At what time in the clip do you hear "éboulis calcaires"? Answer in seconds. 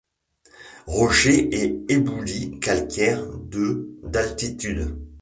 1.89-3.27